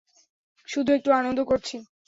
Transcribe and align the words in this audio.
শুধু 0.67 0.89
একটু 0.93 1.09
আনন্দ 1.11 1.39
করছি। 1.43 1.75